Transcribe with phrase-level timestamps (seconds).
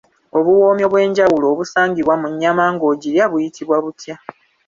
[0.37, 4.15] Obuwoomi obw'enjawulo obusangibwa mu nnyama ng'ogirya buyitibwa butya?